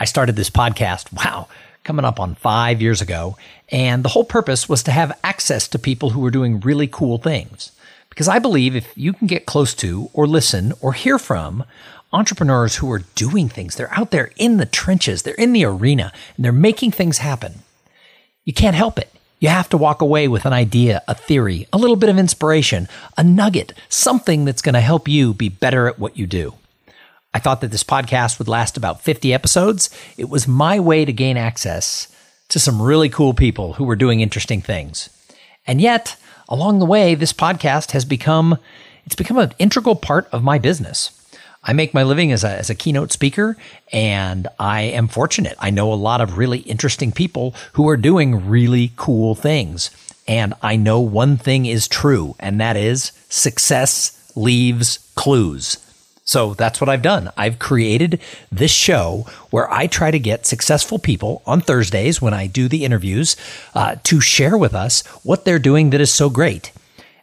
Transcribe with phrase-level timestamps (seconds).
[0.00, 1.48] I started this podcast, wow,
[1.82, 3.36] coming up on five years ago.
[3.70, 7.18] And the whole purpose was to have access to people who were doing really cool
[7.18, 7.72] things.
[8.08, 11.64] Because I believe if you can get close to, or listen, or hear from
[12.12, 16.12] entrepreneurs who are doing things, they're out there in the trenches, they're in the arena,
[16.36, 17.54] and they're making things happen,
[18.44, 19.12] you can't help it.
[19.40, 22.88] You have to walk away with an idea, a theory, a little bit of inspiration,
[23.16, 26.54] a nugget, something that's going to help you be better at what you do.
[27.34, 29.90] I thought that this podcast would last about 50 episodes.
[30.16, 32.08] It was my way to gain access
[32.48, 35.10] to some really cool people who were doing interesting things.
[35.66, 36.16] And yet,
[36.48, 38.58] along the way, this podcast has become
[39.04, 41.12] it's become an integral part of my business.
[41.64, 43.56] I make my living as a, as a keynote speaker,
[43.90, 45.56] and I am fortunate.
[45.58, 49.90] I know a lot of really interesting people who are doing really cool things.
[50.26, 55.78] And I know one thing is true, and that is success leaves clues.
[56.28, 57.30] So that's what I've done.
[57.38, 58.20] I've created
[58.52, 62.84] this show where I try to get successful people on Thursdays when I do the
[62.84, 63.34] interviews
[63.74, 66.70] uh, to share with us what they're doing that is so great.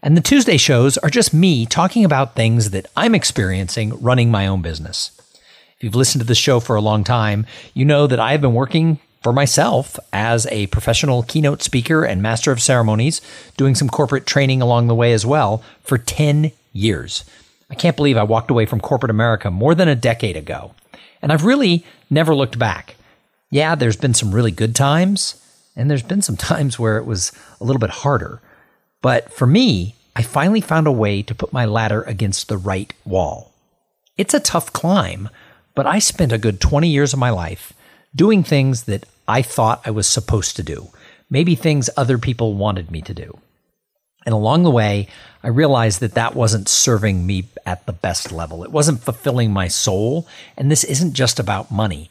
[0.02, 4.48] And the Tuesday shows are just me talking about things that I'm experiencing running my
[4.48, 5.12] own business.
[5.78, 7.46] If you've listened to the show for a long time,
[7.76, 12.52] you know that I've been working for myself as a professional keynote speaker and master
[12.52, 13.22] of ceremonies,
[13.56, 17.24] doing some corporate training along the way as well for 10 years.
[17.76, 20.74] I can't believe I walked away from corporate America more than a decade ago.
[21.22, 22.96] And I've really never looked back.
[23.52, 25.36] Yeah, there's been some really good times,
[25.76, 28.42] and there's been some times where it was a little bit harder.
[29.02, 32.94] But for me, I finally found a way to put my ladder against the right
[33.04, 33.52] wall.
[34.16, 35.28] It's a tough climb,
[35.76, 37.74] but I spent a good 20 years of my life
[38.16, 40.92] doing things that I thought I was supposed to do,
[41.30, 43.38] maybe things other people wanted me to do.
[44.26, 45.08] And along the way,
[45.44, 48.64] I realized that that wasn't serving me at the best level.
[48.64, 50.28] It wasn't fulfilling my soul.
[50.58, 52.10] And this isn't just about money.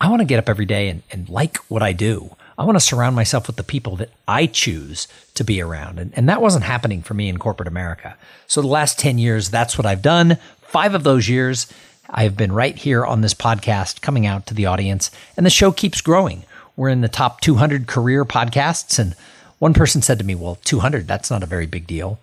[0.00, 2.36] I want to get up every day and, and like what I do.
[2.58, 5.98] I want to surround myself with the people that I choose to be around.
[5.98, 8.16] And, and that wasn't happening for me in corporate America.
[8.46, 10.38] So the last 10 years, that's what I've done.
[10.62, 11.66] Five of those years,
[12.08, 15.72] I've been right here on this podcast coming out to the audience, and the show
[15.72, 16.44] keeps growing.
[16.76, 19.14] We're in the top 200 career podcasts, and
[19.58, 22.18] one person said to me, Well, 200, that's not a very big deal.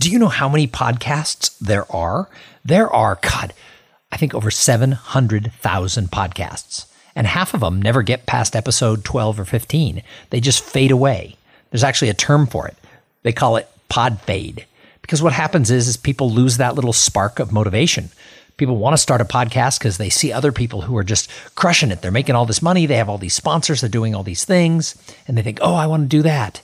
[0.00, 2.28] Do you know how many podcasts there are?
[2.64, 3.52] There are, God,
[4.10, 6.86] I think over 700,000 podcasts.
[7.14, 10.02] And half of them never get past episode 12 or 15.
[10.30, 11.36] They just fade away.
[11.70, 12.76] There's actually a term for it.
[13.22, 14.66] They call it pod fade.
[15.02, 18.10] Because what happens is, is people lose that little spark of motivation.
[18.56, 21.90] People want to start a podcast because they see other people who are just crushing
[21.90, 22.02] it.
[22.02, 22.86] They're making all this money.
[22.86, 23.80] They have all these sponsors.
[23.80, 24.94] They're doing all these things.
[25.26, 26.62] And they think, oh, I want to do that.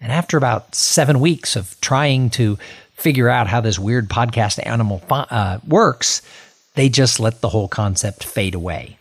[0.00, 2.58] And after about seven weeks of trying to
[2.94, 6.22] figure out how this weird podcast animal uh, works,
[6.74, 8.98] they just let the whole concept fade away.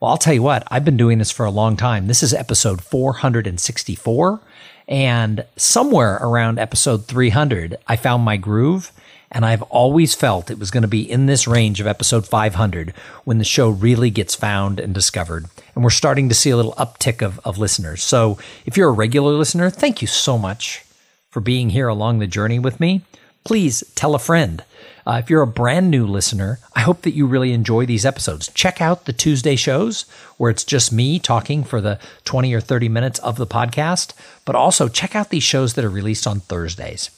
[0.00, 2.06] Well, I'll tell you what, I've been doing this for a long time.
[2.06, 4.40] This is episode 464.
[4.88, 8.92] And somewhere around episode 300, I found my groove
[9.30, 12.92] and I've always felt it was going to be in this range of episode 500
[13.24, 15.46] when the show really gets found and discovered.
[15.74, 18.02] And we're starting to see a little uptick of, of listeners.
[18.02, 20.84] So if you're a regular listener, thank you so much
[21.30, 23.02] for being here along the journey with me.
[23.44, 24.64] Please tell a friend.
[25.06, 28.50] Uh, if you're a brand new listener, I hope that you really enjoy these episodes.
[28.52, 30.02] Check out the Tuesday shows
[30.36, 34.12] where it's just me talking for the 20 or 30 minutes of the podcast,
[34.44, 37.10] but also check out these shows that are released on Thursdays.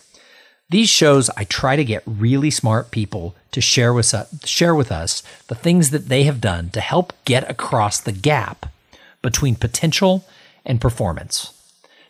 [0.73, 4.91] These shows, I try to get really smart people to share with, us, share with
[4.91, 8.73] us the things that they have done to help get across the gap
[9.21, 10.25] between potential
[10.65, 11.53] and performance.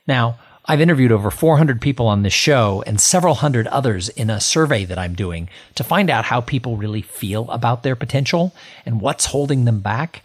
[0.06, 4.40] Now, I've interviewed over 400 people on this show and several hundred others in a
[4.40, 8.54] survey that I'm doing to find out how people really feel about their potential
[8.86, 10.22] and what's holding them back.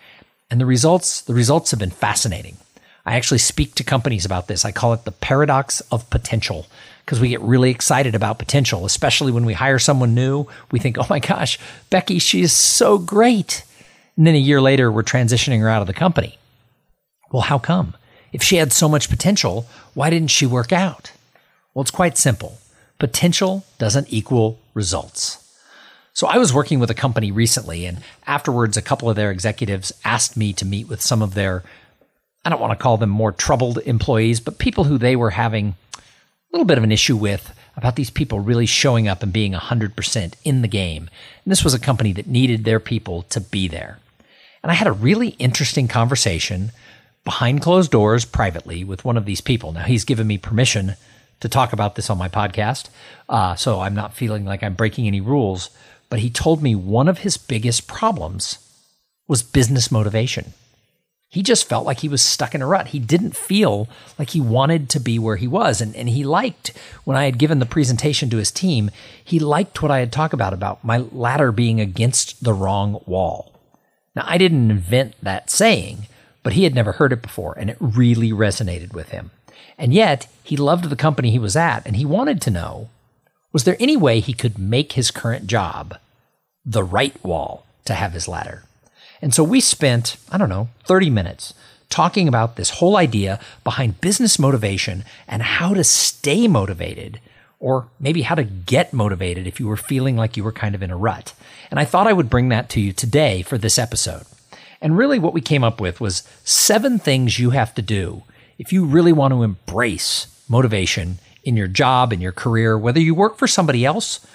[0.51, 2.57] And the results, the results have been fascinating.
[3.03, 4.63] I actually speak to companies about this.
[4.63, 6.67] I call it the paradox of potential
[7.07, 10.45] because we get really excited about potential, especially when we hire someone new.
[10.71, 11.57] We think, oh my gosh,
[11.89, 13.63] Becky, she is so great.
[14.17, 16.37] And then a year later, we're transitioning her out of the company.
[17.31, 17.95] Well, how come?
[18.33, 21.13] If she had so much potential, why didn't she work out?
[21.73, 22.57] Well, it's quite simple.
[22.99, 25.41] Potential doesn't equal results.
[26.11, 29.93] So I was working with a company recently, and afterwards, a couple of their executives
[30.03, 31.63] asked me to meet with some of their,
[32.43, 35.75] I don't want to call them more troubled employees, but people who they were having
[36.51, 40.33] little bit of an issue with about these people really showing up and being 100%
[40.43, 41.09] in the game.
[41.43, 43.99] And this was a company that needed their people to be there.
[44.63, 46.71] And I had a really interesting conversation
[47.23, 49.71] behind closed doors privately with one of these people.
[49.71, 50.95] Now, he's given me permission
[51.39, 52.89] to talk about this on my podcast,
[53.29, 55.69] uh, so I'm not feeling like I'm breaking any rules
[56.09, 58.59] but he told me one of his biggest problems
[59.27, 60.53] was business motivation.
[61.29, 62.87] He just felt like he was stuck in a rut.
[62.87, 65.81] He didn't feel like he wanted to be where he was.
[65.81, 66.71] And, and he liked,
[67.03, 68.89] when I had given the presentation to his team,
[69.23, 73.51] he liked what I had talked about, about my ladder being against the wrong wall.
[74.15, 76.07] Now, I didn't invent that saying,
[76.43, 79.31] but he had never heard it before, and it really resonated with him.
[79.77, 82.89] And yet, he loved the company he was at, and he wanted to know
[83.53, 85.97] was there any way he could make his current job
[86.65, 88.63] the right wall to have his ladder?
[89.21, 91.53] And so we spent, I don't know, 30 minutes
[91.89, 97.19] talking about this whole idea behind business motivation and how to stay motivated,
[97.59, 100.83] or maybe how to get motivated if you were feeling like you were kind of
[100.83, 101.33] in a rut.
[101.71, 104.25] And I thought I would bring that to you today for this episode.
[104.81, 108.23] And really, what we came up with was seven things you have to do
[108.59, 113.15] if you really want to embrace motivation in your job, in your career, whether you
[113.15, 114.25] work for somebody else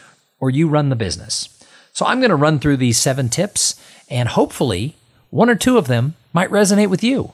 [0.40, 1.48] or you run the business.
[1.92, 3.80] So I'm going to run through these seven tips,
[4.12, 4.94] and hopefully,
[5.30, 7.32] one or two of them might resonate with you.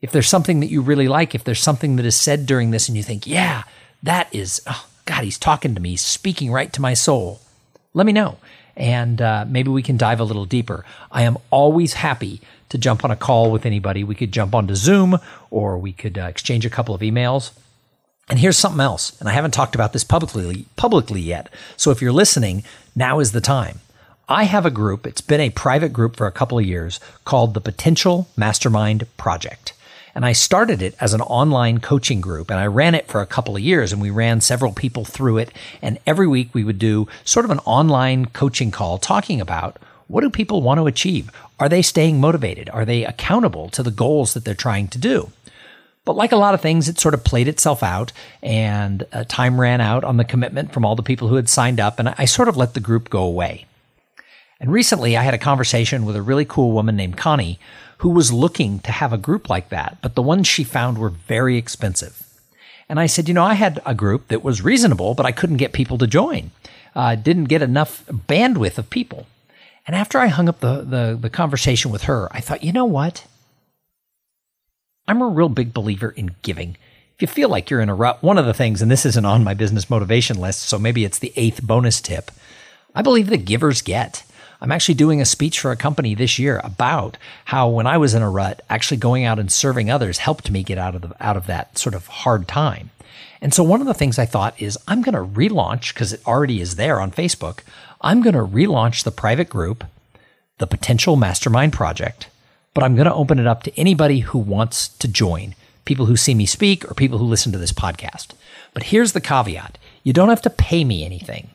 [0.00, 2.88] If there's something that you really like, if there's something that is said during this
[2.88, 3.64] and you think, yeah,
[4.04, 7.40] that is, oh, God, he's talking to me, speaking right to my soul,
[7.92, 8.38] let me know.
[8.76, 10.84] And uh, maybe we can dive a little deeper.
[11.10, 14.04] I am always happy to jump on a call with anybody.
[14.04, 15.18] We could jump onto Zoom
[15.50, 17.50] or we could uh, exchange a couple of emails.
[18.30, 21.52] And here's something else, and I haven't talked about this publicly publicly yet.
[21.76, 22.62] So if you're listening,
[22.94, 23.80] now is the time.
[24.32, 27.52] I have a group, it's been a private group for a couple of years called
[27.52, 29.74] the Potential Mastermind Project.
[30.14, 33.26] And I started it as an online coaching group and I ran it for a
[33.26, 35.52] couple of years and we ran several people through it.
[35.82, 40.22] And every week we would do sort of an online coaching call talking about what
[40.22, 41.30] do people want to achieve?
[41.60, 42.70] Are they staying motivated?
[42.70, 45.30] Are they accountable to the goals that they're trying to do?
[46.06, 48.12] But like a lot of things, it sort of played itself out,
[48.42, 51.78] and uh, time ran out on the commitment from all the people who had signed
[51.78, 53.66] up, and I sort of let the group go away.
[54.62, 57.58] And recently, I had a conversation with a really cool woman named Connie
[57.98, 61.08] who was looking to have a group like that, but the ones she found were
[61.08, 62.22] very expensive.
[62.88, 65.56] And I said, you know, I had a group that was reasonable, but I couldn't
[65.56, 66.52] get people to join.
[66.94, 69.26] Uh, didn't get enough bandwidth of people.
[69.84, 72.84] And after I hung up the, the, the conversation with her, I thought, you know
[72.84, 73.26] what?
[75.08, 76.76] I'm a real big believer in giving.
[77.16, 79.26] If you feel like you're in a rut, one of the things, and this isn't
[79.26, 82.30] on my business motivation list, so maybe it's the eighth bonus tip,
[82.94, 84.22] I believe the givers get.
[84.62, 87.16] I'm actually doing a speech for a company this year about
[87.46, 90.62] how when I was in a rut, actually going out and serving others helped me
[90.62, 92.90] get out of the, out of that sort of hard time.
[93.40, 96.24] And so one of the things I thought is I'm going to relaunch because it
[96.28, 97.58] already is there on Facebook.
[98.02, 99.82] I'm going to relaunch the private group,
[100.58, 102.28] the Potential Mastermind Project,
[102.72, 106.16] but I'm going to open it up to anybody who wants to join, people who
[106.16, 108.28] see me speak or people who listen to this podcast.
[108.74, 111.50] But here's the caveat you don't have to pay me anything.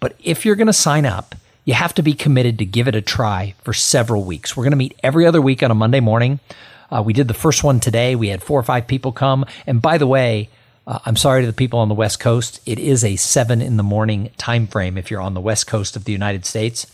[0.00, 1.36] But if you're going to sign up,
[1.68, 4.56] you have to be committed to give it a try for several weeks.
[4.56, 6.40] We're going to meet every other week on a Monday morning.
[6.90, 8.16] Uh, we did the first one today.
[8.16, 9.44] We had four or five people come.
[9.66, 10.48] And by the way,
[10.86, 12.62] uh, I'm sorry to the people on the West Coast.
[12.64, 15.94] It is a seven in the morning time frame if you're on the West Coast
[15.94, 16.86] of the United States,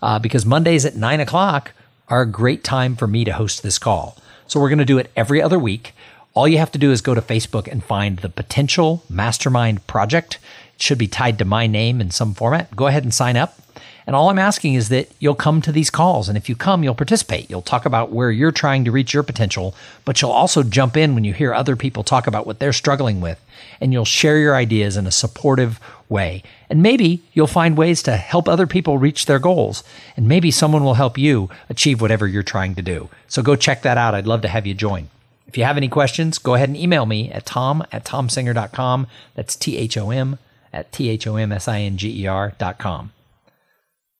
[0.00, 1.72] uh, because Mondays at nine o'clock
[2.08, 4.16] are a great time for me to host this call.
[4.46, 5.94] So we're going to do it every other week.
[6.32, 10.38] All you have to do is go to Facebook and find the Potential Mastermind Project.
[10.74, 12.74] It should be tied to my name in some format.
[12.74, 13.58] Go ahead and sign up.
[14.06, 16.28] And all I'm asking is that you'll come to these calls.
[16.28, 17.48] And if you come, you'll participate.
[17.48, 21.14] You'll talk about where you're trying to reach your potential, but you'll also jump in
[21.14, 23.40] when you hear other people talk about what they're struggling with.
[23.80, 25.78] And you'll share your ideas in a supportive
[26.08, 26.42] way.
[26.68, 29.84] And maybe you'll find ways to help other people reach their goals.
[30.16, 33.08] And maybe someone will help you achieve whatever you're trying to do.
[33.28, 34.14] So go check that out.
[34.14, 35.08] I'd love to have you join.
[35.46, 39.06] If you have any questions, go ahead and email me at thom at thomsinger.com.
[39.34, 40.38] That's T H O M
[40.72, 43.12] at T H O M S I N G E R.com.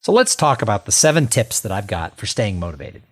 [0.02, 3.02] So let's talk about the seven tips that I've got for staying motivated.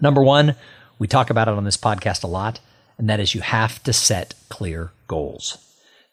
[0.00, 0.54] Number one,
[0.98, 2.58] we talk about it on this podcast a lot,
[2.96, 5.58] and that is you have to set clear goals.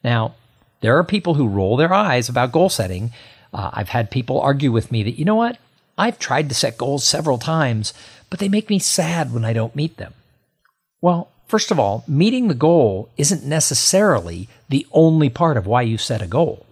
[0.04, 0.34] Now,
[0.82, 3.12] there are people who roll their eyes about goal setting.
[3.50, 5.56] Uh, I've had people argue with me that, you know what?
[5.96, 7.94] I've tried to set goals several times,
[8.28, 10.12] but they make me sad when I don't meet them.
[11.00, 15.96] Well, first of all, meeting the goal isn't necessarily the only part of why you
[15.96, 16.66] set a goal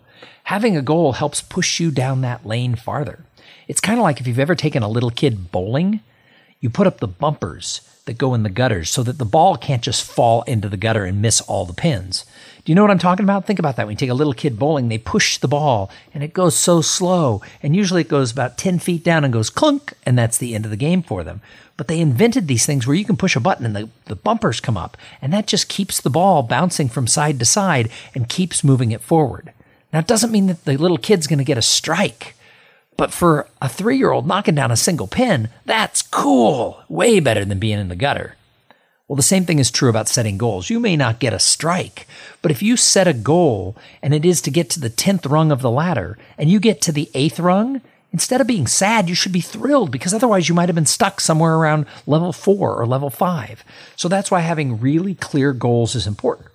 [0.45, 3.25] having a goal helps push you down that lane farther.
[3.69, 6.01] It's kind of like if you've ever taken a little kid bowling,
[6.61, 9.83] you put up the bumpers that go in the gutters so that the ball can't
[9.83, 12.25] just fall into the gutter and miss all the pins.
[12.65, 13.47] Do you know what I'm talking about?
[13.47, 13.87] Think about that.
[13.87, 16.81] When you take a little kid bowling, they push the ball and it goes so
[16.81, 17.43] slow.
[17.63, 20.65] And usually it goes about 10 feet down and goes clunk, and that's the end
[20.65, 21.41] of the game for them.
[21.77, 24.61] But they invented these things where you can push a button and the, the bumpers
[24.61, 28.63] come up, and that just keeps the ball bouncing from side to side and keeps
[28.63, 29.53] moving it forward.
[29.93, 32.35] Now, it doesn't mean that the little kid's going to get a strike.
[32.97, 36.83] But for a three year old knocking down a single pin, that's cool.
[36.89, 38.37] Way better than being in the gutter.
[39.09, 40.71] Well, the same thing is true about setting goals.
[40.71, 42.07] You may not get a strike,
[42.41, 45.53] but if you set a goal and it is to get to the 10th rung
[45.53, 47.83] of the ladder and you get to the eighth rung,
[48.13, 51.21] instead of being sad, you should be thrilled because otherwise you might have been stuck
[51.21, 53.65] somewhere around level four or level five.
[53.97, 56.49] So that's why having really clear goals is important.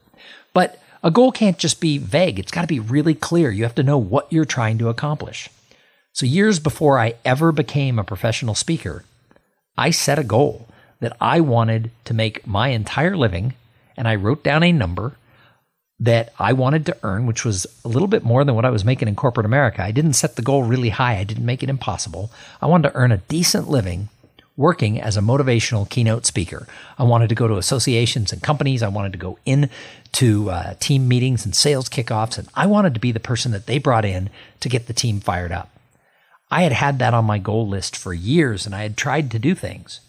[0.54, 2.40] But a goal can't just be vague.
[2.40, 3.52] It's got to be really clear.
[3.52, 5.50] You have to know what you're trying to accomplish.
[6.14, 9.04] So years before I ever became a professional speaker,
[9.78, 10.68] I set a goal
[11.00, 13.54] that I wanted to make my entire living,
[13.96, 15.16] and I wrote down a number
[16.00, 18.86] that I wanted to earn, which was a little bit more than what I was
[18.86, 19.84] making in corporate America.
[19.84, 22.32] I didn't set the goal really high, I didn't make it impossible.
[22.62, 24.10] I wanted to earn a decent living
[24.58, 26.68] working as a motivational keynote speaker.
[26.98, 28.82] I wanted to go to associations and companies.
[28.84, 29.70] I wanted to go in
[30.14, 33.68] to uh, team meetings and sales kickoffs, and I wanted to be the person that
[33.68, 35.70] they brought in to get the team fired up.
[36.50, 39.40] I had had that on my goal list for years, and I had tried to
[39.40, 40.00] do things.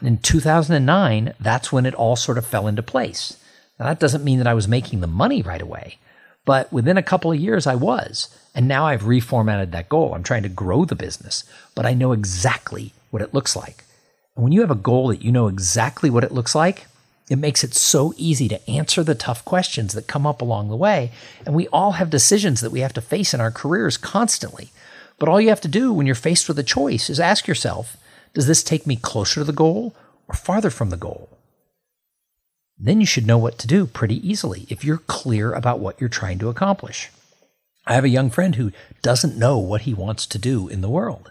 [0.00, 3.36] In 2009, that's when it all sort of fell into place.
[3.78, 5.98] Now, that doesn't mean that I was making the money right away,
[6.44, 8.36] but within a couple of years, I was.
[8.54, 10.14] And now I've reformatted that goal.
[10.14, 11.44] I'm trying to grow the business,
[11.74, 13.84] but I know exactly what it looks like.
[14.34, 16.86] And when you have a goal that you know exactly what it looks like,
[17.28, 20.76] it makes it so easy to answer the tough questions that come up along the
[20.76, 21.12] way.
[21.46, 24.70] And we all have decisions that we have to face in our careers constantly.
[25.18, 27.96] But all you have to do when you're faced with a choice is ask yourself
[28.34, 29.94] does this take me closer to the goal
[30.26, 31.28] or farther from the goal?
[32.78, 36.08] Then you should know what to do pretty easily if you're clear about what you're
[36.08, 37.10] trying to accomplish.
[37.86, 38.72] I have a young friend who
[39.02, 41.30] doesn't know what he wants to do in the world.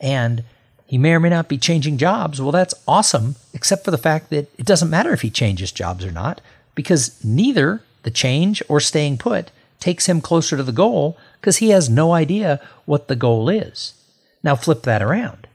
[0.00, 0.44] And
[0.88, 2.40] he may or may not be changing jobs.
[2.40, 6.04] Well, that's awesome, except for the fact that it doesn't matter if he changes jobs
[6.04, 6.40] or not,
[6.74, 11.68] because neither the change or staying put takes him closer to the goal because he
[11.68, 13.92] has no idea what the goal is.
[14.42, 15.46] Now, flip that around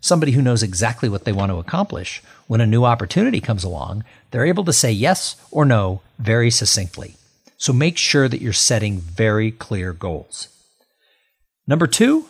[0.00, 4.02] somebody who knows exactly what they want to accomplish, when a new opportunity comes along,
[4.30, 7.14] they're able to say yes or no very succinctly.
[7.58, 10.48] So make sure that you're setting very clear goals.
[11.66, 12.26] Number two,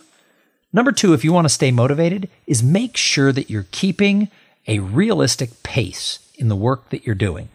[0.73, 4.29] number two, if you want to stay motivated, is make sure that you're keeping
[4.67, 7.49] a realistic pace in the work that you're doing.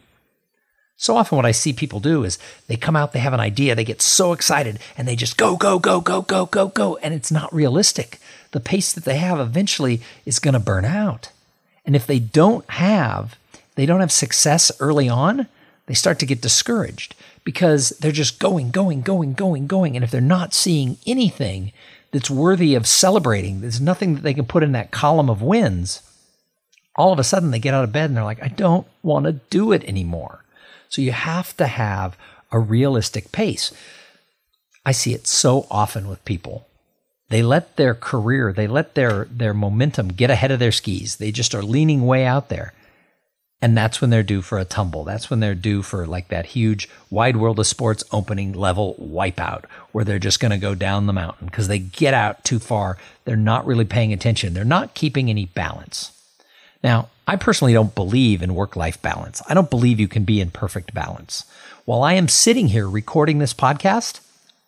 [0.99, 3.75] So often, what I see people do is they come out, they have an idea,
[3.75, 7.13] they get so excited, and they just go, go, go, go, go, go, go, and
[7.13, 8.19] it's not realistic
[8.51, 11.29] the pace that they have eventually is going to burn out.
[11.85, 13.37] And if they don't have,
[13.75, 15.47] they don't have success early on,
[15.85, 19.95] they start to get discouraged because they're just going, going, going, going, going.
[19.95, 21.71] And if they're not seeing anything
[22.17, 26.01] that's worthy of celebrating, there's nothing that they can put in that column of wins,
[26.95, 29.27] all of a sudden they get out of bed and they're like, I don't want
[29.27, 30.43] to do it anymore.
[30.89, 32.17] So you have to have
[32.51, 33.71] a realistic pace.
[34.83, 36.65] I see it so often with people
[37.29, 41.17] they let their career, they let their their momentum get ahead of their skis.
[41.17, 42.73] They just are leaning way out there.
[43.61, 45.03] And that's when they're due for a tumble.
[45.03, 49.65] That's when they're due for like that huge wide world of sports opening level wipeout
[49.91, 52.97] where they're just going to go down the mountain because they get out too far.
[53.25, 54.53] They're not really paying attention.
[54.53, 56.11] They're not keeping any balance.
[56.83, 59.41] Now, I personally don't believe in work life balance.
[59.49, 61.43] I don't believe you can be in perfect balance.
[61.85, 64.19] While I am sitting here recording this podcast,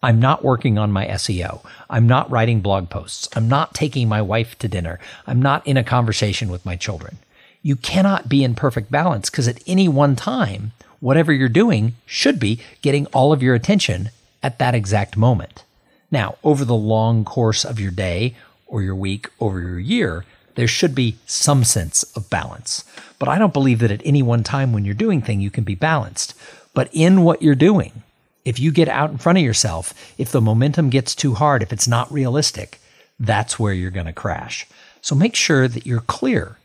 [0.01, 1.63] I'm not working on my SEO.
[1.89, 3.29] I'm not writing blog posts.
[3.35, 4.99] I'm not taking my wife to dinner.
[5.27, 7.19] I'm not in a conversation with my children.
[7.61, 12.39] You cannot be in perfect balance because at any one time, whatever you're doing should
[12.39, 14.09] be getting all of your attention
[14.41, 15.63] at that exact moment.
[16.11, 18.35] Now, over the long course of your day
[18.67, 20.25] or your week, over your year,
[20.55, 22.83] there should be some sense of balance.
[23.17, 25.63] But I don't believe that at any one time when you're doing thing you can
[25.63, 26.33] be balanced.
[26.73, 28.03] But in what you're doing,
[28.45, 31.73] if you get out in front of yourself, if the momentum gets too hard, if
[31.73, 32.79] it's not realistic,
[33.19, 34.65] that's where you're going to crash.
[35.01, 36.57] So make sure that you're clear.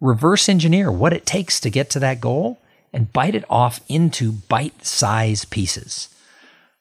[0.00, 2.60] Reverse engineer what it takes to get to that goal
[2.92, 6.08] and bite it off into bite size pieces.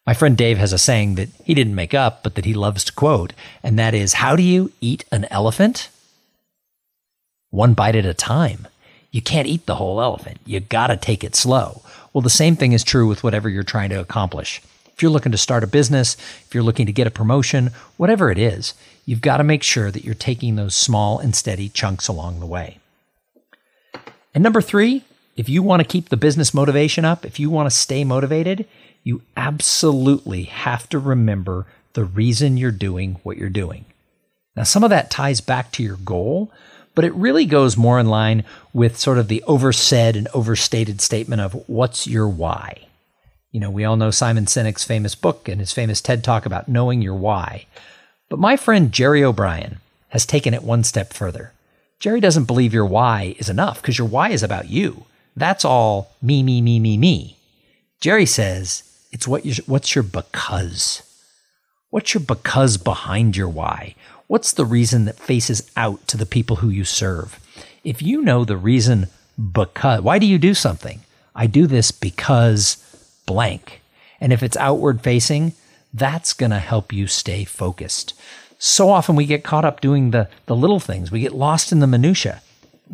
[0.05, 2.83] My friend Dave has a saying that he didn't make up, but that he loves
[2.85, 3.33] to quote,
[3.63, 5.89] and that is How do you eat an elephant?
[7.49, 8.67] One bite at a time.
[9.11, 10.39] You can't eat the whole elephant.
[10.45, 11.81] You got to take it slow.
[12.13, 14.61] Well, the same thing is true with whatever you're trying to accomplish.
[14.93, 18.29] If you're looking to start a business, if you're looking to get a promotion, whatever
[18.29, 22.07] it is, you've got to make sure that you're taking those small and steady chunks
[22.07, 22.79] along the way.
[24.37, 25.01] And number three,
[25.35, 28.67] if you want to keep the business motivation up, if you want to stay motivated,
[29.03, 33.85] you absolutely have to remember the reason you're doing what you're doing.
[34.55, 36.51] Now, some of that ties back to your goal,
[36.93, 41.41] but it really goes more in line with sort of the oversaid and overstated statement
[41.41, 42.85] of what's your why.
[43.51, 46.67] You know, we all know Simon Sinek's famous book and his famous TED talk about
[46.67, 47.65] knowing your why.
[48.29, 49.77] But my friend Jerry O'Brien
[50.09, 51.53] has taken it one step further.
[51.99, 55.05] Jerry doesn't believe your why is enough because your why is about you.
[55.35, 57.37] That's all me, me, me, me, me.
[57.99, 61.01] Jerry says it's what what's your because.
[61.89, 63.95] What's your because behind your why?
[64.27, 67.39] What's the reason that faces out to the people who you serve?
[67.83, 69.07] If you know the reason
[69.51, 71.01] because, why do you do something?
[71.33, 72.77] I do this because
[73.25, 73.81] blank.
[74.19, 75.53] And if it's outward facing,
[75.93, 78.13] that's going to help you stay focused.
[78.57, 81.11] So often we get caught up doing the, the little things.
[81.11, 82.41] We get lost in the minutia.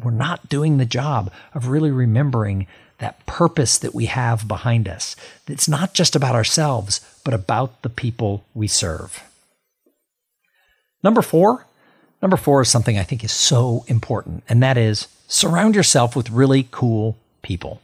[0.02, 2.68] We're not doing the job of really remembering
[3.00, 5.16] that purpose that we have behind us.
[5.48, 9.24] It's not just about ourselves, but about the people we serve.
[11.04, 11.66] Number four,
[12.22, 16.30] number four is something I think is so important, and that is surround yourself with
[16.30, 17.82] really cool people.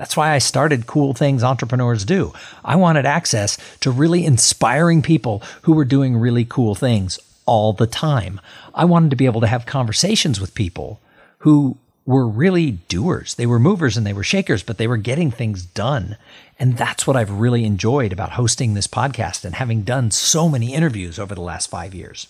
[0.00, 2.32] That's why I started Cool Things Entrepreneurs Do.
[2.64, 7.86] I wanted access to really inspiring people who were doing really cool things all the
[7.86, 8.40] time.
[8.74, 11.02] I wanted to be able to have conversations with people
[11.40, 11.76] who
[12.06, 13.34] were really doers.
[13.34, 16.16] They were movers and they were shakers, but they were getting things done.
[16.58, 20.72] And that's what I've really enjoyed about hosting this podcast and having done so many
[20.72, 22.26] interviews over the last five years.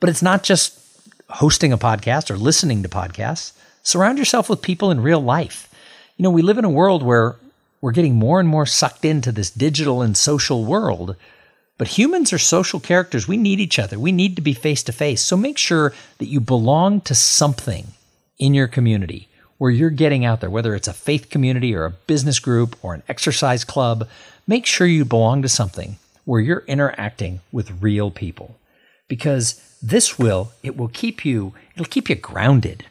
[0.00, 0.80] But it's not just
[1.28, 3.52] hosting a podcast or listening to podcasts.
[3.82, 5.67] Surround yourself with people in real life.
[6.18, 7.36] You know, we live in a world where
[7.80, 11.14] we're getting more and more sucked into this digital and social world.
[11.78, 13.28] But humans are social characters.
[13.28, 14.00] We need each other.
[14.00, 15.22] We need to be face to face.
[15.22, 17.86] So make sure that you belong to something
[18.36, 21.90] in your community where you're getting out there, whether it's a faith community or a
[21.90, 24.08] business group or an exercise club,
[24.44, 28.56] make sure you belong to something where you're interacting with real people.
[29.06, 32.86] Because this will, it will keep you, it'll keep you grounded.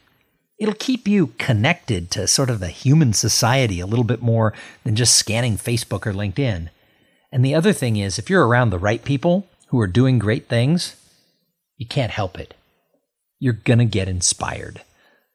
[0.58, 4.96] It'll keep you connected to sort of the human society a little bit more than
[4.96, 6.70] just scanning Facebook or LinkedIn.
[7.32, 10.48] And the other thing is, if you're around the right people who are doing great
[10.48, 10.96] things,
[11.76, 12.56] you can't help it.
[13.40, 14.82] You're going to get inspired.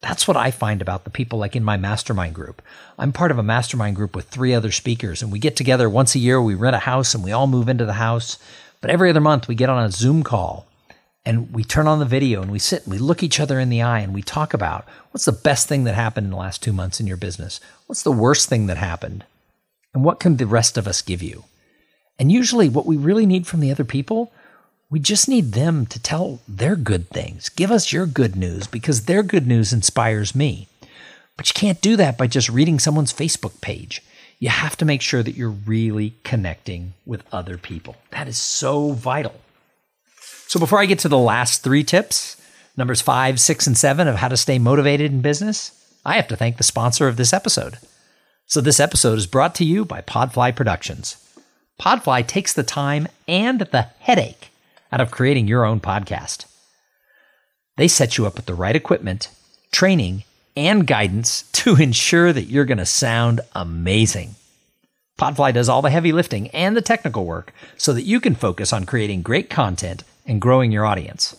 [0.01, 2.61] That's what I find about the people like in my mastermind group.
[2.99, 6.17] I'm part of a mastermind group with three other speakers, and we get together once
[6.17, 6.43] a year.
[6.43, 8.39] We rent a house and we all move into the house.
[8.81, 10.67] But every other month, we get on a Zoom call
[11.25, 13.69] and we turn on the video and we sit and we look each other in
[13.69, 16.63] the eye and we talk about what's the best thing that happened in the last
[16.63, 17.61] two months in your business?
[17.87, 19.25] What's the worst thing that happened?
[19.95, 21.45] And what can the rest of us give you?
[22.19, 24.33] And usually, what we really need from the other people
[24.93, 27.49] we just need them to tell their good things.
[27.49, 30.69] Give us your good news because their good news inspires me.
[31.39, 34.03] But you can't do that by just reading someone's Facebook page.
[34.39, 37.97] You have to make sure that you're really connecting with other people.
[38.11, 39.35] That is so vital.
[40.53, 42.37] So, before I get to the last three tips,
[42.77, 45.73] numbers five, six, and seven of how to stay motivated in business,
[46.05, 47.79] I have to thank the sponsor of this episode.
[48.45, 51.17] So, this episode is brought to you by Podfly Productions.
[51.81, 54.51] Podfly takes the time and the headache
[54.93, 56.45] out of creating your own podcast.
[57.79, 59.31] They set you up with the right equipment,
[59.73, 64.35] training, and guidance to ensure that you're going to sound amazing.
[65.19, 68.71] Podfly does all the heavy lifting and the technical work so that you can focus
[68.71, 71.37] on creating great content and growing your audience.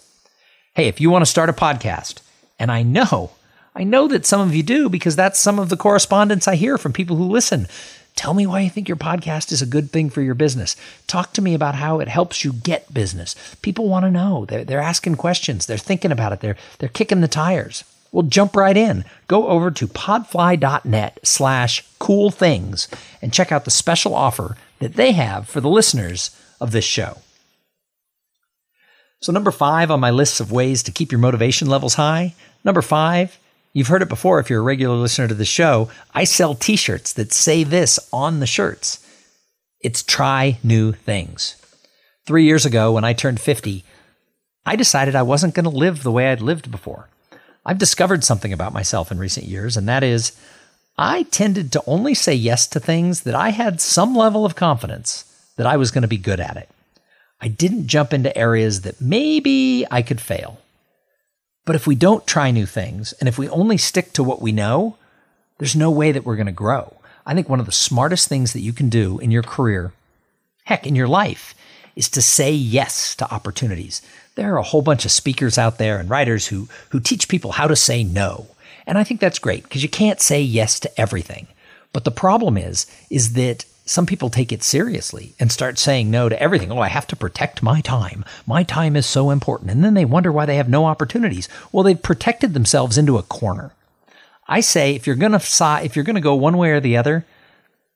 [0.75, 2.21] Hey, if you want to start a podcast,
[2.59, 3.31] and I know,
[3.75, 6.77] I know that some of you do because that's some of the correspondence I hear
[6.77, 7.67] from people who listen.
[8.15, 10.75] Tell me why you think your podcast is a good thing for your business.
[11.07, 13.35] Talk to me about how it helps you get business.
[13.61, 14.45] People want to know.
[14.45, 15.65] They're, they're asking questions.
[15.65, 16.39] They're thinking about it.
[16.41, 17.83] They're, they're kicking the tires.
[18.11, 19.05] Well, jump right in.
[19.27, 22.87] Go over to podfly.net slash cool things
[23.23, 26.29] and check out the special offer that they have for the listeners
[26.61, 27.17] of this show.
[29.23, 32.81] So, number five on my list of ways to keep your motivation levels high, number
[32.81, 33.39] five
[33.73, 35.89] You've heard it before if you're a regular listener to the show.
[36.13, 38.99] I sell t shirts that say this on the shirts
[39.81, 41.55] it's try new things.
[42.25, 43.83] Three years ago, when I turned 50,
[44.65, 47.09] I decided I wasn't going to live the way I'd lived before.
[47.65, 50.39] I've discovered something about myself in recent years, and that is
[50.97, 55.25] I tended to only say yes to things that I had some level of confidence
[55.57, 56.69] that I was going to be good at it.
[57.43, 60.61] I didn't jump into areas that maybe I could fail.
[61.65, 64.53] But if we don't try new things and if we only stick to what we
[64.53, 64.95] know,
[65.57, 66.95] there's no way that we're going to grow.
[67.25, 69.91] I think one of the smartest things that you can do in your career
[70.63, 71.53] heck, in your life,
[71.97, 74.01] is to say yes to opportunities.
[74.35, 77.51] There are a whole bunch of speakers out there and writers who, who teach people
[77.51, 78.47] how to say no.
[78.87, 81.47] And I think that's great because you can't say yes to everything.
[81.91, 86.29] But the problem is, is that some people take it seriously and start saying no
[86.29, 86.71] to everything.
[86.71, 88.23] Oh, I have to protect my time.
[88.47, 89.71] My time is so important.
[89.71, 91.49] And then they wonder why they have no opportunities.
[91.71, 93.73] Well, they've protected themselves into a corner.
[94.47, 96.97] I say if you're going to if you're going to go one way or the
[96.97, 97.25] other,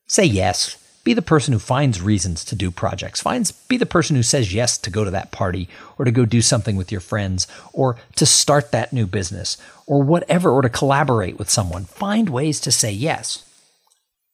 [0.08, 0.84] say yes.
[1.06, 3.22] Be the person who finds reasons to do projects.
[3.22, 6.26] Finds be the person who says yes to go to that party or to go
[6.26, 10.70] do something with your friends or to start that new business or whatever or to
[10.70, 11.86] collaborate with someone.
[11.86, 13.47] Find ways to say yes.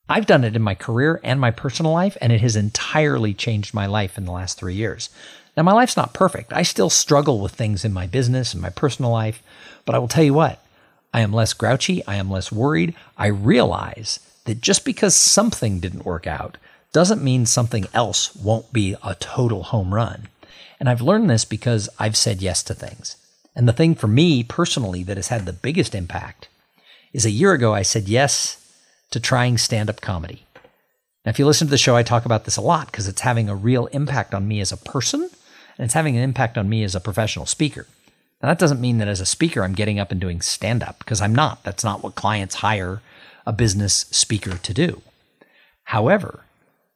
[0.10, 3.74] I've done it in my career and my personal life, and it has entirely changed
[3.74, 5.10] my life in the last three years.
[5.56, 6.52] Now, my life's not perfect.
[6.52, 9.42] I still struggle with things in my business and my personal life,
[9.86, 10.60] but I will tell you what,
[11.14, 12.06] I am less grouchy.
[12.06, 12.96] I am less worried.
[13.18, 16.58] I realize that just because something didn't work out
[16.92, 20.28] doesn't mean something else won't be a total home run.
[20.80, 23.16] And I've learned this because I've said yes to things.
[23.56, 26.48] And the thing for me personally that has had the biggest impact
[27.14, 28.63] is a year ago I said yes
[29.14, 30.44] to trying stand up comedy.
[31.24, 33.22] Now, if you listen to the show, I talk about this a lot because it's
[33.22, 36.68] having a real impact on me as a person and it's having an impact on
[36.68, 37.88] me as a professional speaker.
[38.42, 41.00] Now, that doesn't mean that as a speaker, I'm getting up and doing stand up
[41.00, 41.64] because I'm not.
[41.64, 43.02] That's not what clients hire
[43.46, 45.02] a business speaker to do.
[45.86, 46.44] However,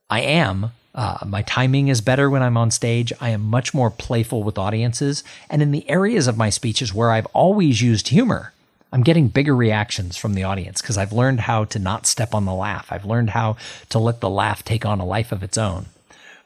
[0.10, 0.72] I am.
[0.96, 3.14] Uh, my timing is better when I'm on stage.
[3.22, 5.24] I am much more playful with audiences.
[5.50, 8.54] And in the areas of my speeches where I've always used humor,
[8.92, 12.46] I'm getting bigger reactions from the audience because I've learned how to not step on
[12.46, 12.88] the laugh.
[12.90, 13.58] I've learned how
[13.90, 15.88] to let the laugh take on a life of its own.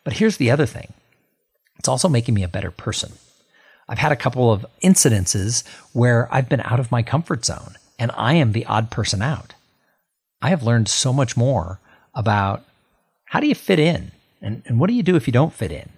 [0.04, 0.94] But here's the other thing
[1.78, 3.14] it's also making me a better person.
[3.88, 8.12] I've had a couple of incidences where I've been out of my comfort zone and
[8.16, 9.54] I am the odd person out.
[10.42, 11.80] I have learned so much more
[12.16, 12.64] about
[13.26, 15.72] how do you fit in and, and what do you do if you don't fit
[15.72, 15.90] in.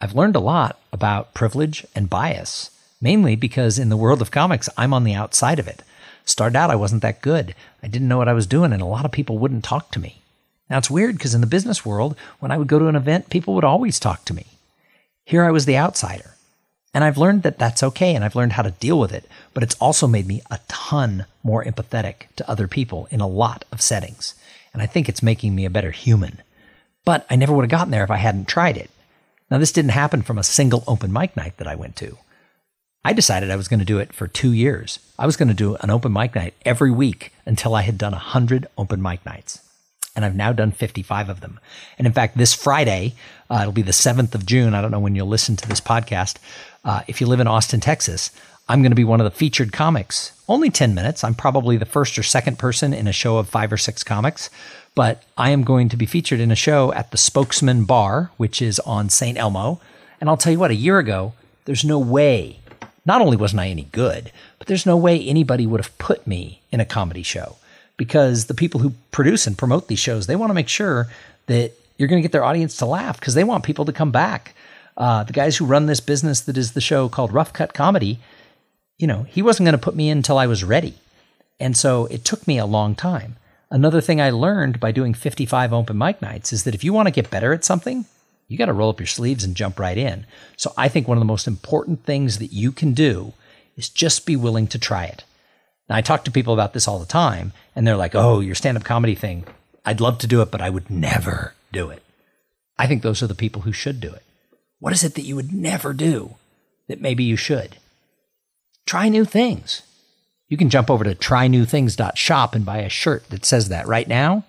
[0.00, 2.70] I've learned a lot about privilege and bias
[3.06, 5.84] mainly because in the world of comics, I'm on the outside of it.
[6.24, 7.54] Started out, I wasn't that good.
[7.80, 10.00] I didn't know what I was doing, and a lot of people wouldn't talk to
[10.00, 10.22] me.
[10.68, 13.30] Now, it's weird because in the business world, when I would go to an event,
[13.30, 14.46] people would always talk to me.
[15.24, 16.34] Here I was the outsider.
[16.92, 19.62] And I've learned that that's okay, and I've learned how to deal with it, but
[19.62, 23.80] it's also made me a ton more empathetic to other people in a lot of
[23.80, 24.34] settings.
[24.72, 26.42] And I think it's making me a better human.
[27.04, 28.90] But I never would have gotten there if I hadn't tried it.
[29.48, 32.18] Now, this didn't happen from a single open mic night that I went to.
[33.06, 34.98] I decided I was going to do it for two years.
[35.16, 38.10] I was going to do an open mic night every week until I had done
[38.10, 39.60] 100 open mic nights.
[40.16, 41.60] And I've now done 55 of them.
[41.98, 43.14] And in fact, this Friday,
[43.48, 44.74] uh, it'll be the 7th of June.
[44.74, 46.38] I don't know when you'll listen to this podcast.
[46.84, 48.32] Uh, if you live in Austin, Texas,
[48.68, 50.32] I'm going to be one of the featured comics.
[50.48, 51.22] Only 10 minutes.
[51.22, 54.50] I'm probably the first or second person in a show of five or six comics.
[54.96, 58.60] But I am going to be featured in a show at the Spokesman Bar, which
[58.60, 59.38] is on St.
[59.38, 59.80] Elmo.
[60.20, 61.34] And I'll tell you what, a year ago,
[61.66, 62.58] there's no way
[63.06, 66.60] not only wasn't I any good, but there's no way anybody would have put me
[66.70, 67.56] in a comedy show
[67.96, 71.08] because the people who produce and promote these shows, they want to make sure
[71.46, 74.10] that you're going to get their audience to laugh because they want people to come
[74.10, 74.54] back.
[74.96, 78.18] Uh, the guys who run this business that is the show called Rough Cut Comedy,
[78.98, 80.94] you know, he wasn't going to put me in until I was ready.
[81.60, 83.36] And so it took me a long time.
[83.70, 87.08] Another thing I learned by doing 55 open mic nights is that if you want
[87.08, 88.04] to get better at something,
[88.48, 90.26] you got to roll up your sleeves and jump right in.
[90.56, 93.32] So I think one of the most important things that you can do
[93.76, 95.24] is just be willing to try it.
[95.88, 98.54] Now, I talk to people about this all the time, and they're like, oh, your
[98.54, 99.44] stand up comedy thing,
[99.84, 102.02] I'd love to do it, but I would never do it.
[102.78, 104.22] I think those are the people who should do it.
[104.80, 106.36] What is it that you would never do
[106.88, 107.76] that maybe you should?
[108.84, 109.82] Try new things.
[110.48, 114.44] You can jump over to trynewthings.shop and buy a shirt that says that right now.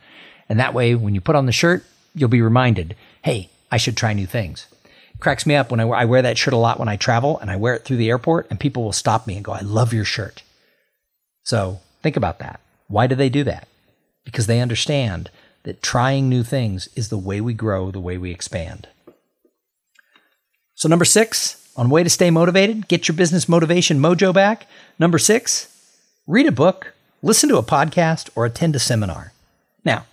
[0.50, 1.84] And that way, when you put on the shirt,
[2.14, 4.68] you'll be reminded hey, I should try new things.
[4.86, 7.38] It cracks me up when I, I wear that shirt a lot when I travel
[7.40, 9.62] and I wear it through the airport and people will stop me and go, I
[9.62, 10.44] love your shirt.
[11.44, 12.60] So think about that.
[12.88, 13.68] Why do they do that?
[14.24, 15.30] Because they understand
[15.64, 18.88] that trying new things is the way we grow, the way we expand.
[20.76, 24.68] So, number six, on way to stay motivated, get your business motivation mojo back.
[25.00, 25.68] Number six,
[26.28, 29.34] read a book, listen to a podcast, or attend a seminar.
[29.84, 30.06] Now,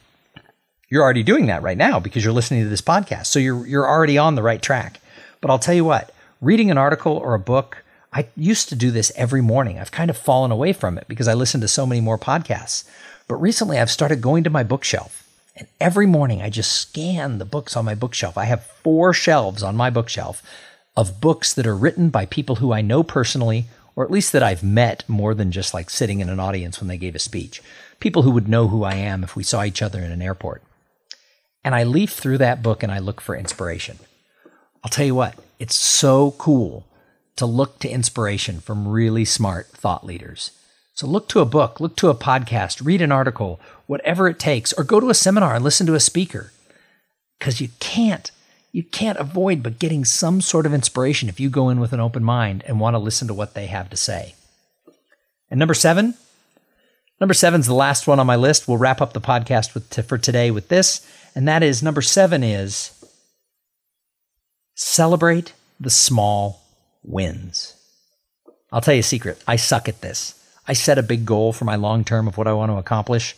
[0.88, 3.26] you're already doing that right now because you're listening to this podcast.
[3.26, 5.00] So you're, you're already on the right track.
[5.40, 8.90] But I'll tell you what, reading an article or a book, I used to do
[8.90, 9.78] this every morning.
[9.78, 12.84] I've kind of fallen away from it because I listen to so many more podcasts.
[13.26, 15.28] But recently I've started going to my bookshelf.
[15.56, 18.38] And every morning I just scan the books on my bookshelf.
[18.38, 20.42] I have four shelves on my bookshelf
[20.96, 23.66] of books that are written by people who I know personally,
[23.96, 26.88] or at least that I've met more than just like sitting in an audience when
[26.88, 27.62] they gave a speech.
[28.00, 30.62] People who would know who I am if we saw each other in an airport.
[31.64, 33.98] And I leaf through that book and I look for inspiration.
[34.84, 36.86] I'll tell you what, it's so cool
[37.36, 40.52] to look to inspiration from really smart thought leaders.
[40.92, 44.72] So look to a book, look to a podcast, read an article, whatever it takes,
[44.74, 46.52] or go to a seminar and listen to a speaker.
[47.38, 48.30] Because you can't,
[48.70, 51.98] you can't avoid but getting some sort of inspiration if you go in with an
[52.00, 54.36] open mind and want to listen to what they have to say.
[55.50, 56.14] And number seven,
[57.20, 58.68] number seven is the last one on my list.
[58.68, 62.42] We'll wrap up the podcast with, for today with this, and that is number seven
[62.42, 62.90] is
[64.74, 66.62] celebrate the small
[67.02, 67.76] wins.
[68.72, 69.42] I'll tell you a secret.
[69.46, 70.40] I suck at this.
[70.66, 73.36] I set a big goal for my long term of what I want to accomplish,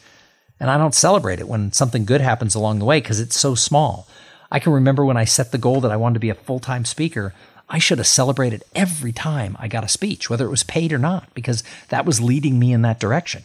[0.60, 3.54] and I don't celebrate it when something good happens along the way because it's so
[3.54, 4.06] small.
[4.50, 6.60] I can remember when I set the goal that I wanted to be a full
[6.60, 7.34] time speaker,
[7.68, 10.98] I should have celebrated every time I got a speech, whether it was paid or
[10.98, 13.42] not, because that was leading me in that direction.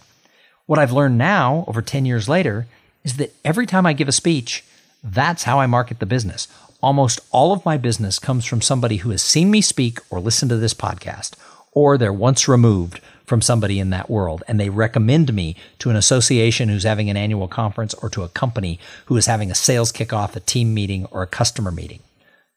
[0.67, 2.67] What I've learned now, over 10 years later,
[3.03, 4.63] is that every time I give a speech,
[5.03, 6.47] that's how I market the business.
[6.81, 10.49] Almost all of my business comes from somebody who has seen me speak or listened
[10.49, 11.35] to this podcast,
[11.71, 15.95] or they're once removed from somebody in that world and they recommend me to an
[15.95, 19.91] association who's having an annual conference or to a company who is having a sales
[19.91, 22.01] kickoff, a team meeting, or a customer meeting.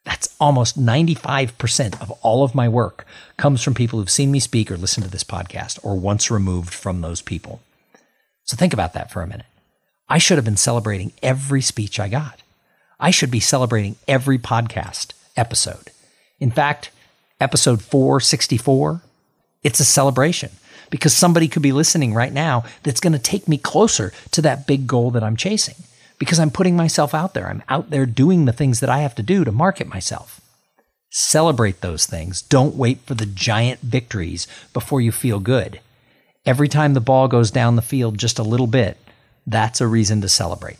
[0.04, 4.70] That's almost 95% of all of my work comes from people who've seen me speak
[4.70, 7.61] or listened to this podcast or once removed from those people.
[8.44, 9.46] So think about that for a minute.
[10.09, 12.43] I should have been celebrating every speech I got.
[13.01, 15.90] I should be celebrating every podcast episode.
[16.38, 16.90] In fact,
[17.40, 19.03] episode 464,
[19.62, 20.51] it's a celebration
[20.90, 24.67] because somebody could be listening right now that's going to take me closer to that
[24.67, 25.77] big goal that I'm chasing
[26.19, 27.49] because I'm putting myself out there.
[27.49, 30.40] I'm out there doing the things that I have to do to market myself.
[31.11, 32.43] Celebrate those things.
[32.43, 35.81] Don't wait for the giant victories before you feel good.
[36.45, 38.99] Every time the ball goes down the field just a little bit,
[39.46, 40.78] that's a reason to celebrate.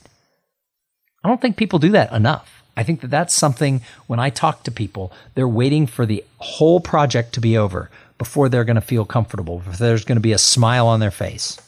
[1.23, 2.63] I don't think people do that enough.
[2.77, 6.81] I think that that's something when I talk to people, they're waiting for the whole
[6.81, 10.33] project to be over before they're going to feel comfortable, if there's going to be
[10.33, 11.61] a smile on their face.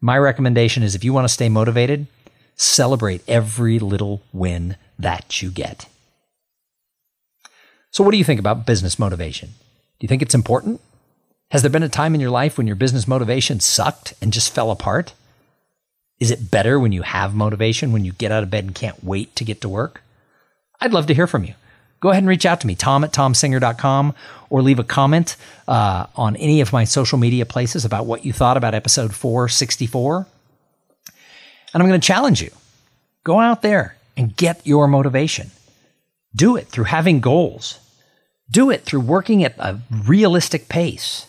[0.00, 2.06] My recommendation is if you want to stay motivated,
[2.56, 5.86] celebrate every little win that you get.
[7.90, 9.48] So, what do you think about business motivation?
[9.48, 10.80] Do you think it's important?
[11.50, 14.54] Has there been a time in your life when your business motivation sucked and just
[14.54, 15.12] fell apart?
[16.20, 19.02] Is it better when you have motivation, when you get out of bed and can't
[19.02, 20.02] wait to get to work?
[20.80, 21.54] I'd love to hear from you
[22.00, 24.14] go ahead and reach out to me, thom at thomsinger.com,
[24.48, 25.36] or leave a comment
[25.68, 30.26] uh, on any of my social media places about what you thought about episode 464.
[31.72, 32.50] And I'm going to challenge you
[33.22, 35.50] go out there and get your motivation.
[36.34, 37.78] Do it through having goals,
[38.50, 41.26] do it through working at a realistic pace,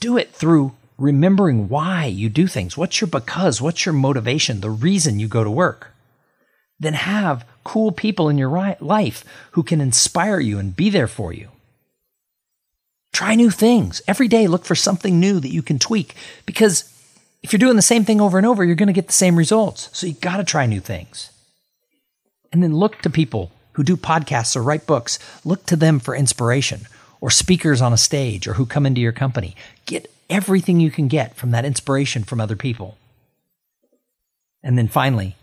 [0.00, 2.76] do it through remembering why you do things.
[2.76, 3.60] What's your because?
[3.60, 4.60] What's your motivation?
[4.60, 5.92] The reason you go to work
[6.78, 11.32] then have cool people in your life who can inspire you and be there for
[11.32, 11.48] you.
[13.12, 14.02] Try new things.
[14.06, 16.92] Every day, look for something new that you can tweak because
[17.42, 19.36] if you're doing the same thing over and over, you're going to get the same
[19.36, 19.88] results.
[19.92, 21.30] So you got to try new things.
[22.52, 25.18] And then look to people who do podcasts or write books.
[25.44, 26.82] Look to them for inspiration
[27.20, 29.56] or speakers on a stage or who come into your company.
[29.86, 32.96] Get everything you can get from that inspiration from other people.
[34.62, 35.36] And then finally,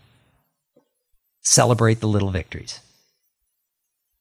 [1.40, 2.80] celebrate the little victories.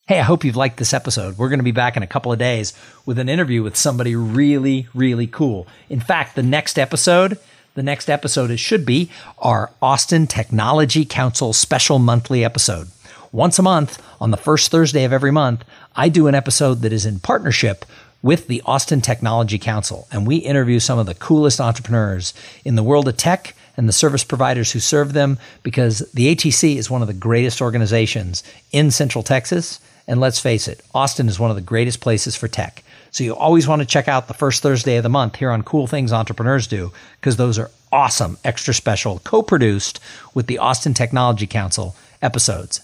[0.06, 1.38] Hey, I hope you've liked this episode.
[1.38, 2.74] We're going to be back in a couple of days
[3.06, 5.66] with an interview with somebody really, really cool.
[5.90, 7.40] In fact, the next episode,
[7.76, 12.90] the next episode it should be our Austin Technology Council special monthly episode.
[13.32, 15.64] Once a month, on the first Thursday of every month,
[15.96, 17.86] I do an episode that is in partnership
[18.24, 22.34] with the Austin Technology Council, and we interview some of the coolest entrepreneurs
[22.66, 26.78] in the world of tech and the service providers who serve them because the ATC
[26.78, 29.80] is one of the greatest organizations in Central Texas.
[30.08, 32.84] And let's face it, Austin is one of the greatest places for tech.
[33.12, 35.62] So you always want to check out the first Thursday of the month here on
[35.62, 40.00] Cool Things Entrepreneurs Do because those are awesome, extra special, co produced
[40.34, 42.80] with the Austin Technology Council episodes.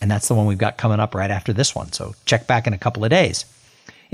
[0.00, 1.92] And that's the one we've got coming up right after this one.
[1.92, 3.44] So check back in a couple of days.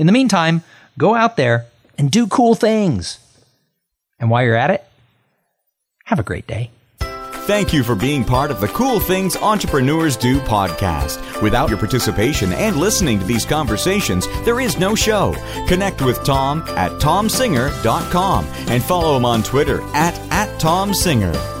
[0.01, 0.63] In the meantime,
[0.97, 3.19] go out there and do cool things.
[4.19, 4.83] And while you're at it,
[6.05, 6.71] have a great day.
[7.45, 11.43] Thank you for being part of the Cool Things Entrepreneurs Do podcast.
[11.43, 15.35] Without your participation and listening to these conversations, there is no show.
[15.67, 21.60] Connect with Thom at thomsinger.com and follow him on Twitter at, at thomsinger.